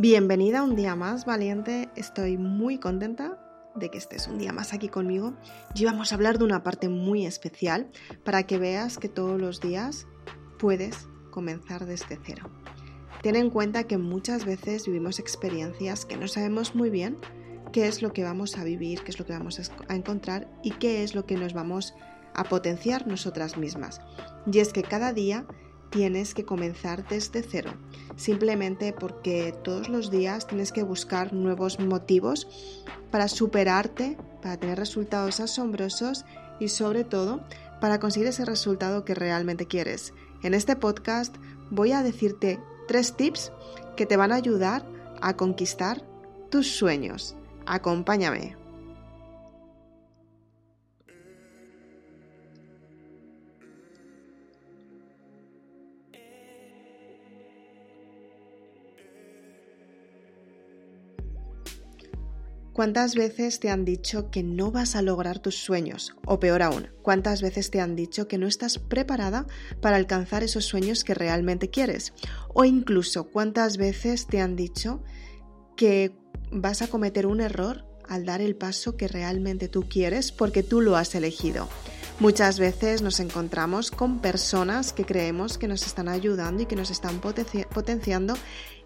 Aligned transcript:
Bienvenida 0.00 0.62
un 0.62 0.76
día 0.76 0.96
más, 0.96 1.26
valiente. 1.26 1.90
Estoy 1.94 2.38
muy 2.38 2.78
contenta 2.78 3.38
de 3.74 3.90
que 3.90 3.98
estés 3.98 4.28
un 4.28 4.38
día 4.38 4.50
más 4.50 4.72
aquí 4.72 4.88
conmigo. 4.88 5.34
Y 5.74 5.84
vamos 5.84 6.10
a 6.10 6.14
hablar 6.14 6.38
de 6.38 6.44
una 6.44 6.62
parte 6.62 6.88
muy 6.88 7.26
especial 7.26 7.90
para 8.24 8.44
que 8.44 8.56
veas 8.56 8.96
que 8.96 9.10
todos 9.10 9.38
los 9.38 9.60
días 9.60 10.06
puedes 10.58 11.06
comenzar 11.30 11.84
desde 11.84 12.18
cero. 12.24 12.48
Ten 13.20 13.36
en 13.36 13.50
cuenta 13.50 13.84
que 13.84 13.98
muchas 13.98 14.46
veces 14.46 14.86
vivimos 14.86 15.18
experiencias 15.18 16.06
que 16.06 16.16
no 16.16 16.28
sabemos 16.28 16.74
muy 16.74 16.88
bien 16.88 17.18
qué 17.70 17.86
es 17.86 18.00
lo 18.00 18.14
que 18.14 18.24
vamos 18.24 18.56
a 18.56 18.64
vivir, 18.64 19.02
qué 19.02 19.10
es 19.10 19.18
lo 19.18 19.26
que 19.26 19.34
vamos 19.34 19.60
a 19.86 19.94
encontrar 19.94 20.50
y 20.62 20.70
qué 20.70 21.02
es 21.02 21.14
lo 21.14 21.26
que 21.26 21.36
nos 21.36 21.52
vamos 21.52 21.92
a 22.32 22.44
potenciar 22.44 23.06
nosotras 23.06 23.58
mismas. 23.58 24.00
Y 24.50 24.60
es 24.60 24.72
que 24.72 24.82
cada 24.82 25.12
día 25.12 25.44
tienes 25.90 26.34
que 26.34 26.44
comenzar 26.44 27.06
desde 27.08 27.42
cero, 27.42 27.72
simplemente 28.16 28.92
porque 28.92 29.54
todos 29.64 29.88
los 29.88 30.10
días 30.10 30.46
tienes 30.46 30.72
que 30.72 30.82
buscar 30.82 31.32
nuevos 31.32 31.78
motivos 31.78 32.46
para 33.10 33.28
superarte, 33.28 34.16
para 34.42 34.56
tener 34.56 34.78
resultados 34.78 35.40
asombrosos 35.40 36.24
y 36.60 36.68
sobre 36.68 37.04
todo 37.04 37.44
para 37.80 37.98
conseguir 37.98 38.28
ese 38.28 38.44
resultado 38.44 39.04
que 39.04 39.14
realmente 39.14 39.66
quieres. 39.66 40.14
En 40.42 40.54
este 40.54 40.76
podcast 40.76 41.34
voy 41.70 41.92
a 41.92 42.02
decirte 42.02 42.60
tres 42.86 43.16
tips 43.16 43.52
que 43.96 44.06
te 44.06 44.16
van 44.16 44.32
a 44.32 44.36
ayudar 44.36 44.84
a 45.20 45.36
conquistar 45.36 46.02
tus 46.50 46.66
sueños. 46.66 47.36
Acompáñame. 47.66 48.59
¿Cuántas 62.80 63.14
veces 63.14 63.60
te 63.60 63.68
han 63.68 63.84
dicho 63.84 64.30
que 64.30 64.42
no 64.42 64.70
vas 64.70 64.96
a 64.96 65.02
lograr 65.02 65.38
tus 65.38 65.56
sueños? 65.56 66.16
O 66.24 66.40
peor 66.40 66.62
aún, 66.62 66.88
¿cuántas 67.02 67.42
veces 67.42 67.70
te 67.70 67.78
han 67.78 67.94
dicho 67.94 68.26
que 68.26 68.38
no 68.38 68.46
estás 68.46 68.78
preparada 68.78 69.46
para 69.82 69.96
alcanzar 69.96 70.42
esos 70.42 70.64
sueños 70.64 71.04
que 71.04 71.12
realmente 71.12 71.68
quieres? 71.68 72.14
O 72.54 72.64
incluso, 72.64 73.24
¿cuántas 73.24 73.76
veces 73.76 74.26
te 74.28 74.40
han 74.40 74.56
dicho 74.56 75.02
que 75.76 76.16
vas 76.50 76.80
a 76.80 76.88
cometer 76.88 77.26
un 77.26 77.42
error 77.42 77.84
al 78.08 78.24
dar 78.24 78.40
el 78.40 78.56
paso 78.56 78.96
que 78.96 79.08
realmente 79.08 79.68
tú 79.68 79.86
quieres 79.86 80.32
porque 80.32 80.62
tú 80.62 80.80
lo 80.80 80.96
has 80.96 81.14
elegido? 81.14 81.68
Muchas 82.20 82.58
veces 82.58 83.00
nos 83.00 83.18
encontramos 83.18 83.90
con 83.90 84.18
personas 84.18 84.92
que 84.92 85.06
creemos 85.06 85.56
que 85.56 85.66
nos 85.66 85.86
están 85.86 86.06
ayudando 86.06 86.62
y 86.62 86.66
que 86.66 86.76
nos 86.76 86.90
están 86.90 87.18
potenciando 87.18 88.34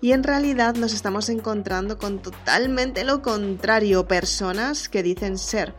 y 0.00 0.12
en 0.12 0.22
realidad 0.22 0.76
nos 0.76 0.94
estamos 0.94 1.28
encontrando 1.28 1.98
con 1.98 2.22
totalmente 2.22 3.02
lo 3.02 3.22
contrario, 3.22 4.06
personas 4.06 4.88
que 4.88 5.02
dicen 5.02 5.36
ser 5.36 5.74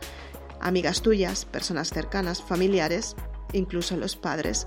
amigas 0.60 1.00
tuyas, 1.00 1.46
personas 1.46 1.88
cercanas, 1.88 2.42
familiares, 2.42 3.16
incluso 3.54 3.96
los 3.96 4.16
padres. 4.16 4.66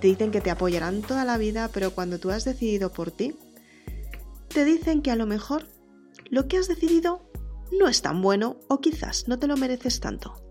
Te 0.00 0.08
dicen 0.08 0.32
que 0.32 0.40
te 0.40 0.50
apoyarán 0.50 1.00
toda 1.00 1.24
la 1.24 1.38
vida, 1.38 1.70
pero 1.72 1.92
cuando 1.92 2.18
tú 2.18 2.32
has 2.32 2.44
decidido 2.44 2.90
por 2.90 3.12
ti, 3.12 3.36
te 4.48 4.64
dicen 4.64 5.00
que 5.00 5.12
a 5.12 5.16
lo 5.16 5.26
mejor 5.26 5.68
lo 6.28 6.48
que 6.48 6.56
has 6.56 6.66
decidido 6.66 7.30
no 7.70 7.86
es 7.86 8.02
tan 8.02 8.20
bueno 8.20 8.56
o 8.68 8.80
quizás 8.80 9.28
no 9.28 9.38
te 9.38 9.46
lo 9.46 9.56
mereces 9.56 10.00
tanto. 10.00 10.43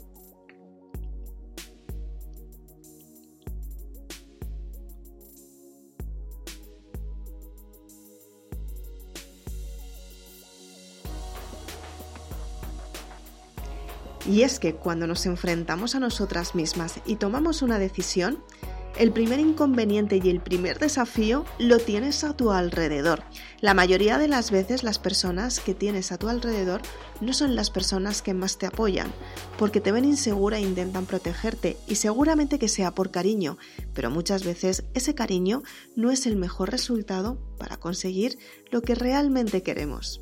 Y 14.26 14.44
es 14.44 14.60
que 14.60 14.76
cuando 14.76 15.06
nos 15.06 15.26
enfrentamos 15.26 15.96
a 15.96 16.00
nosotras 16.00 16.56
mismas 16.56 17.02
y 17.06 17.18
tomamos 17.18 17.62
una 17.62 17.78
decisión, 17.78 18.44
el 18.98 19.12
primer 19.12 19.40
inconveniente 19.40 20.22
y 20.24 20.30
el 20.30 20.40
primer 20.40 20.78
desafío 20.78 21.46
lo 21.58 21.80
tienes 21.80 22.24
a 22.24 22.38
tu 22.38 22.52
alrededor. 22.52 23.24
La 23.60 23.74
mayoría 23.74 24.20
de 24.20 24.28
las 24.28 24.52
veces 24.52 24.84
las 24.84 25.00
personas 25.00 25.60
que 25.60 25.74
tienes 25.74 26.12
a 26.12 26.18
tu 26.18 26.30
alrededor 26.30 26.82
no 27.20 27.34
son 27.34 27.56
las 27.56 27.72
personas 27.72 28.22
que 28.22 28.36
más 28.36 28.60
te 28.60 28.68
apoyan, 28.68 29.12
porque 29.58 29.82
te 29.82 29.92
ven 29.92 30.06
insegura 30.06 30.58
e 30.58 30.62
intentan 30.62 31.06
protegerte, 31.06 31.78
y 31.88 31.96
seguramente 31.96 32.60
que 32.60 32.68
sea 32.68 32.92
por 32.92 33.10
cariño, 33.10 33.58
pero 33.94 34.12
muchas 34.12 34.44
veces 34.44 34.84
ese 34.94 35.16
cariño 35.16 35.64
no 35.96 36.12
es 36.12 36.28
el 36.28 36.36
mejor 36.36 36.70
resultado 36.70 37.40
para 37.58 37.78
conseguir 37.78 38.38
lo 38.72 38.82
que 38.84 38.96
realmente 38.96 39.64
queremos. 39.64 40.20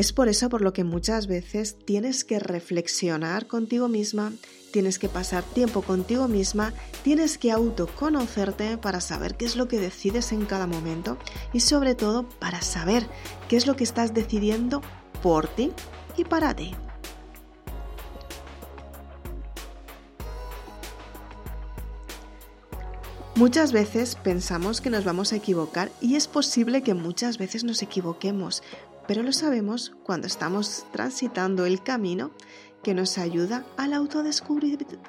Es 0.00 0.14
por 0.14 0.30
eso 0.30 0.48
por 0.48 0.62
lo 0.62 0.72
que 0.72 0.82
muchas 0.82 1.26
veces 1.26 1.76
tienes 1.84 2.24
que 2.24 2.38
reflexionar 2.38 3.46
contigo 3.46 3.86
misma, 3.86 4.32
tienes 4.72 4.98
que 4.98 5.10
pasar 5.10 5.44
tiempo 5.44 5.82
contigo 5.82 6.26
misma, 6.26 6.72
tienes 7.02 7.36
que 7.36 7.52
autoconocerte 7.52 8.78
para 8.78 9.02
saber 9.02 9.36
qué 9.36 9.44
es 9.44 9.56
lo 9.56 9.68
que 9.68 9.78
decides 9.78 10.32
en 10.32 10.46
cada 10.46 10.66
momento 10.66 11.18
y 11.52 11.60
sobre 11.60 11.94
todo 11.94 12.26
para 12.26 12.62
saber 12.62 13.06
qué 13.46 13.58
es 13.58 13.66
lo 13.66 13.76
que 13.76 13.84
estás 13.84 14.14
decidiendo 14.14 14.80
por 15.22 15.48
ti 15.48 15.70
y 16.16 16.24
para 16.24 16.56
ti. 16.56 16.74
Muchas 23.40 23.72
veces 23.72 24.16
pensamos 24.16 24.82
que 24.82 24.90
nos 24.90 25.04
vamos 25.04 25.32
a 25.32 25.36
equivocar 25.36 25.90
y 26.00 26.16
es 26.16 26.28
posible 26.28 26.82
que 26.82 26.92
muchas 26.92 27.38
veces 27.38 27.64
nos 27.64 27.80
equivoquemos, 27.80 28.62
pero 29.10 29.24
lo 29.24 29.32
sabemos 29.32 29.90
cuando 30.04 30.28
estamos 30.28 30.86
transitando 30.92 31.66
el 31.66 31.82
camino 31.82 32.30
que 32.84 32.94
nos 32.94 33.18
ayuda 33.18 33.64
al 33.76 33.92
autodescubrimiento. 33.92 35.00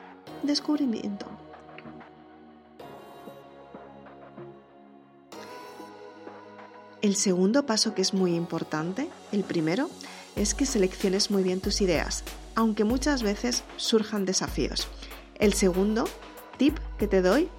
El 7.04 7.16
segundo 7.16 7.68
paso 7.68 7.94
que 7.94 8.02
es 8.02 8.16
muy 8.16 8.34
importante, 8.34 9.08
el 9.32 9.44
primero, 9.44 9.88
es 10.36 10.56
que 10.56 10.66
selecciones 10.66 11.30
muy 11.30 11.44
bien 11.44 11.62
tus 11.62 11.80
ideas, 11.80 12.24
aunque 12.56 12.84
muchas 12.86 13.22
veces 13.22 13.64
surjan 13.78 14.26
desafíos. 14.26 14.88
El 15.38 15.54
segundo 15.54 16.06
tip 16.58 16.76
que 16.98 17.06
te 17.06 17.22
doy 17.22 17.50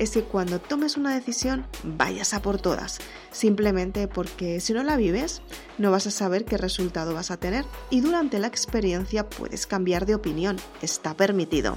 es 0.00 0.12
que 0.12 0.22
cuando 0.22 0.60
tomes 0.60 0.96
una 0.96 1.14
decisión 1.14 1.66
vayas 1.84 2.32
a 2.32 2.40
por 2.40 2.58
todas, 2.58 2.98
simplemente 3.30 4.08
porque 4.08 4.58
si 4.60 4.72
no 4.72 4.82
la 4.82 4.96
vives 4.96 5.42
no 5.76 5.90
vas 5.90 6.06
a 6.06 6.10
saber 6.10 6.46
qué 6.46 6.56
resultado 6.56 7.12
vas 7.12 7.30
a 7.30 7.36
tener 7.36 7.66
y 7.90 8.00
durante 8.00 8.38
la 8.38 8.46
experiencia 8.46 9.28
puedes 9.28 9.66
cambiar 9.66 10.06
de 10.06 10.14
opinión, 10.14 10.56
está 10.80 11.14
permitido. 11.14 11.76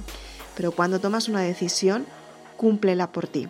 Pero 0.56 0.72
cuando 0.72 1.00
tomas 1.00 1.28
una 1.28 1.42
decisión, 1.42 2.06
cúmplela 2.56 3.12
por 3.12 3.26
ti. 3.26 3.46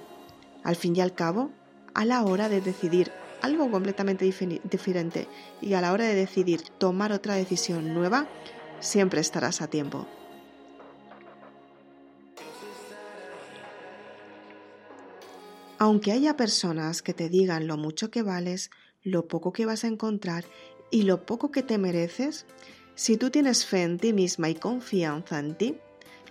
Al 0.64 0.74
fin 0.74 0.96
y 0.96 1.00
al 1.00 1.14
cabo, 1.14 1.52
a 1.94 2.04
la 2.04 2.24
hora 2.24 2.48
de 2.48 2.60
decidir 2.60 3.12
algo 3.42 3.70
completamente 3.70 4.24
diferente 4.24 5.28
y 5.60 5.74
a 5.74 5.80
la 5.80 5.92
hora 5.92 6.06
de 6.06 6.16
decidir 6.16 6.62
tomar 6.78 7.12
otra 7.12 7.34
decisión 7.34 7.94
nueva, 7.94 8.26
siempre 8.80 9.20
estarás 9.20 9.62
a 9.62 9.68
tiempo. 9.68 10.08
Aunque 15.78 16.12
haya 16.12 16.36
personas 16.36 17.02
que 17.02 17.14
te 17.14 17.28
digan 17.28 17.66
lo 17.66 17.76
mucho 17.76 18.10
que 18.10 18.22
vales, 18.22 18.70
lo 19.02 19.26
poco 19.26 19.52
que 19.52 19.66
vas 19.66 19.84
a 19.84 19.88
encontrar 19.88 20.44
y 20.90 21.02
lo 21.02 21.26
poco 21.26 21.50
que 21.50 21.62
te 21.62 21.78
mereces, 21.78 22.46
si 22.94 23.16
tú 23.16 23.30
tienes 23.30 23.66
fe 23.66 23.82
en 23.82 23.98
ti 23.98 24.12
misma 24.12 24.48
y 24.48 24.54
confianza 24.54 25.38
en 25.38 25.56
ti, 25.56 25.78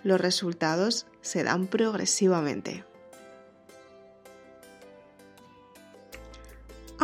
los 0.02 0.20
resultados 0.20 1.06
se 1.20 1.42
dan 1.44 1.66
progresivamente. 1.66 2.84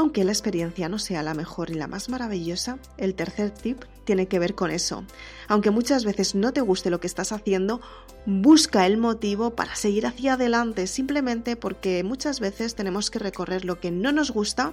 Aunque 0.00 0.25
la 0.25 0.32
experiencia 0.32 0.88
no 0.88 0.99
sea 0.99 1.23
la 1.23 1.35
mejor 1.35 1.69
y 1.69 1.75
la 1.75 1.87
más 1.87 2.08
maravillosa, 2.08 2.79
el 2.97 3.14
tercer 3.14 3.50
tip 3.50 3.85
tiene 4.05 4.29
que 4.29 4.38
ver 4.38 4.55
con 4.55 4.70
eso. 4.70 5.05
Aunque 5.47 5.70
muchas 5.70 6.06
veces 6.06 6.35
no 6.35 6.55
te 6.55 6.62
guste 6.62 6.88
lo 6.88 7.00
que 7.00 7.06
estás 7.06 7.32
haciendo, 7.32 7.82
busca 8.25 8.87
el 8.87 8.97
motivo 8.97 9.55
para 9.55 9.75
seguir 9.75 10.06
hacia 10.06 10.32
adelante, 10.32 10.87
simplemente 10.87 11.55
porque 11.55 12.02
muchas 12.02 12.41
veces 12.41 12.75
tenemos 12.75 13.11
que 13.11 13.19
recorrer 13.19 13.67
lo 13.67 13.79
que 13.79 13.91
no 13.91 14.11
nos 14.11 14.31
gusta 14.31 14.73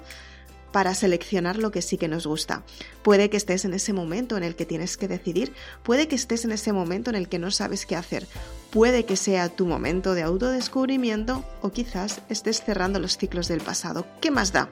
para 0.71 0.93
seleccionar 0.93 1.57
lo 1.57 1.71
que 1.71 1.81
sí 1.81 1.97
que 1.97 2.07
nos 2.07 2.27
gusta. 2.27 2.63
Puede 3.03 3.29
que 3.29 3.37
estés 3.37 3.65
en 3.65 3.73
ese 3.73 3.93
momento 3.93 4.37
en 4.37 4.43
el 4.43 4.55
que 4.55 4.65
tienes 4.65 4.97
que 4.97 5.07
decidir, 5.07 5.53
puede 5.83 6.07
que 6.07 6.15
estés 6.15 6.45
en 6.45 6.51
ese 6.51 6.73
momento 6.73 7.09
en 7.09 7.15
el 7.15 7.29
que 7.29 7.39
no 7.39 7.51
sabes 7.51 7.85
qué 7.85 7.95
hacer, 7.95 8.27
puede 8.71 9.05
que 9.05 9.15
sea 9.15 9.49
tu 9.49 9.65
momento 9.65 10.13
de 10.13 10.23
autodescubrimiento 10.23 11.43
o 11.61 11.71
quizás 11.71 12.21
estés 12.29 12.61
cerrando 12.63 12.99
los 12.99 13.17
ciclos 13.17 13.47
del 13.47 13.61
pasado. 13.61 14.05
¿Qué 14.21 14.31
más 14.31 14.51
da? 14.51 14.69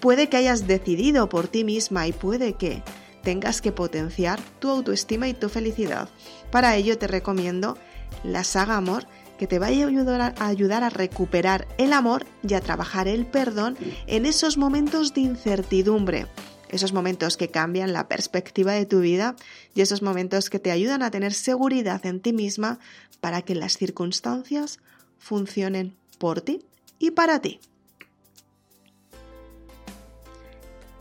Puede 0.00 0.28
que 0.28 0.36
hayas 0.36 0.66
decidido 0.66 1.28
por 1.28 1.48
ti 1.48 1.64
misma 1.64 2.06
y 2.06 2.12
puede 2.12 2.54
que 2.54 2.82
tengas 3.22 3.60
que 3.60 3.72
potenciar 3.72 4.38
tu 4.58 4.70
autoestima 4.70 5.28
y 5.28 5.34
tu 5.34 5.48
felicidad. 5.48 6.08
Para 6.50 6.76
ello 6.76 6.98
te 6.98 7.06
recomiendo 7.06 7.78
la 8.22 8.44
saga 8.44 8.76
Amor 8.76 9.06
que 9.38 9.46
te 9.46 9.58
vaya 9.58 9.84
a 9.84 9.88
ayudar, 9.88 10.34
a 10.38 10.46
ayudar 10.46 10.84
a 10.84 10.90
recuperar 10.90 11.66
el 11.78 11.92
amor 11.92 12.26
y 12.46 12.54
a 12.54 12.60
trabajar 12.60 13.08
el 13.08 13.26
perdón 13.26 13.76
en 14.06 14.26
esos 14.26 14.56
momentos 14.56 15.14
de 15.14 15.22
incertidumbre, 15.22 16.26
esos 16.68 16.92
momentos 16.92 17.36
que 17.36 17.48
cambian 17.48 17.92
la 17.92 18.08
perspectiva 18.08 18.72
de 18.72 18.86
tu 18.86 19.00
vida 19.00 19.36
y 19.74 19.80
esos 19.80 20.02
momentos 20.02 20.50
que 20.50 20.58
te 20.58 20.70
ayudan 20.70 21.02
a 21.02 21.10
tener 21.10 21.32
seguridad 21.32 22.04
en 22.06 22.20
ti 22.20 22.32
misma 22.32 22.78
para 23.20 23.42
que 23.42 23.54
las 23.54 23.76
circunstancias 23.76 24.80
funcionen 25.18 25.96
por 26.18 26.40
ti 26.40 26.64
y 26.98 27.10
para 27.10 27.40
ti. 27.40 27.60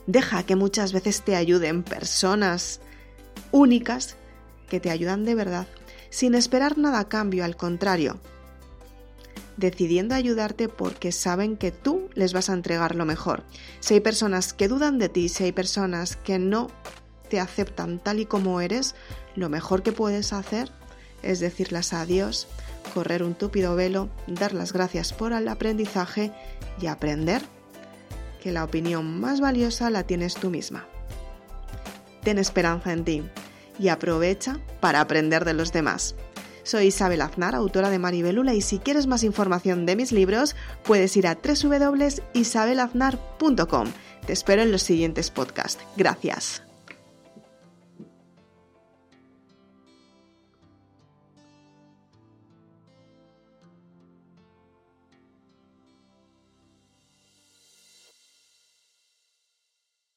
Deja 0.06 0.44
que 0.44 0.56
muchas 0.56 0.92
veces 0.92 1.22
te 1.22 1.36
ayuden 1.36 1.84
personas 1.84 2.82
únicas 3.52 4.18
que 4.70 4.80
te 4.80 4.90
ayudan 4.90 5.24
de 5.24 5.36
verdad, 5.36 5.68
sin 6.14 6.36
esperar 6.36 6.78
nada 6.78 7.00
a 7.00 7.10
cambio, 7.10 7.44
al 7.44 7.58
contrario, 7.58 8.20
decidiendo 9.58 10.14
ayudarte 10.14 10.70
porque 10.70 11.12
saben 11.12 11.58
que 11.58 11.72
tú 11.72 12.08
les 12.14 12.34
vas 12.34 12.52
a 12.52 12.54
entregar 12.54 12.94
lo 12.94 13.04
mejor. 13.04 13.44
Si 13.80 13.96
hay 13.96 14.00
personas 14.00 14.54
que 14.54 14.68
dudan 14.68 15.00
de 15.00 15.10
ti, 15.10 15.28
si 15.28 15.46
hay 15.46 15.52
personas 15.54 16.16
que 16.16 16.38
no 16.38 16.70
te 17.30 17.40
aceptan 17.40 17.98
tal 17.98 18.20
y 18.20 18.28
como 18.28 18.62
eres, 18.62 18.94
lo 19.36 19.50
mejor 19.50 19.82
que 19.82 19.92
puedes 19.92 20.34
hacer 20.34 20.70
es 21.24 21.40
decirles 21.40 21.94
adiós, 21.94 22.48
correr 22.94 23.24
un 23.24 23.34
túpido 23.34 23.76
velo, 23.76 24.08
dar 24.28 24.54
las 24.54 24.72
gracias 24.72 25.14
por 25.14 25.34
el 25.34 25.48
aprendizaje 25.48 26.32
y 26.80 26.86
aprender 26.86 27.42
que 28.40 28.52
la 28.52 28.64
opinión 28.64 29.20
más 29.20 29.42
valiosa 29.42 29.90
la 29.90 30.04
tienes 30.04 30.36
tú 30.36 30.52
misma. 30.52 30.86
Ten 32.22 32.38
esperanza 32.38 32.94
en 32.94 33.04
ti 33.04 33.24
y 33.80 33.88
aprovecha 33.90 34.60
para 34.80 35.02
aprender 35.02 35.46
de 35.46 35.54
los 35.54 35.72
demás. 35.72 36.16
Soy 36.64 36.88
Isabel 36.88 37.22
Aznar, 37.22 37.54
autora 37.56 37.90
de 37.90 38.00
Maribelula, 38.00 38.54
y 38.54 38.62
si 38.62 38.80
quieres 38.80 39.08
más 39.08 39.24
información 39.24 39.86
de 39.86 39.98
mis 39.98 40.12
libros, 40.12 40.56
puedes 40.84 41.16
ir 41.18 41.28
a 41.28 41.36
www.isabelaznar.com. 41.36 43.88
Te 44.26 44.34
espero 44.34 44.62
en 44.62 44.72
los 44.72 44.82
siguientes 44.82 45.30
podcasts. 45.30 45.84
Gracias. 45.98 46.64